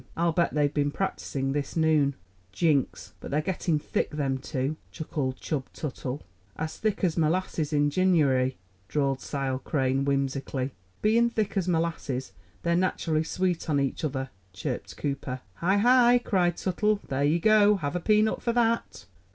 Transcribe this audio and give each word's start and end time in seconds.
I'll 0.17 0.31
bet 0.31 0.55
they've 0.55 0.73
been 0.73 0.89
practicing 0.89 1.51
this 1.51 1.77
noon." 1.77 2.15
"Jinks! 2.51 3.13
but 3.19 3.29
they're 3.29 3.39
getting 3.39 3.77
thick, 3.77 4.09
them 4.09 4.39
two," 4.39 4.77
chuckled 4.91 5.39
Chub 5.39 5.71
Tuttle. 5.73 6.23
"As 6.55 6.77
thick 6.79 7.03
as 7.03 7.17
merlasses 7.17 7.71
in 7.71 7.91
Jinuary," 7.91 8.57
drawled 8.87 9.21
Sile 9.21 9.59
Crane 9.59 10.03
whimsically. 10.03 10.71
"Being 11.03 11.29
thick 11.29 11.55
as 11.55 11.67
molasses, 11.67 12.33
they're 12.63 12.75
naturally 12.75 13.23
sweet 13.23 13.69
on 13.69 13.79
each 13.79 14.03
other," 14.03 14.31
chirped 14.53 14.97
Cooper. 14.97 15.41
"Hi! 15.57 15.77
Hi!" 15.77 16.17
cried 16.17 16.57
Tuttle. 16.57 16.99
"There 17.07 17.23
you 17.23 17.37
go! 17.37 17.75
Have 17.75 17.95
a 17.95 17.99
peanut 17.99 18.41
for 18.41 18.53
that." 18.53 19.05